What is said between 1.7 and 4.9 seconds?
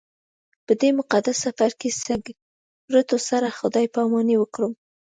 کې سګرټو سره خدای پاماني وکړم.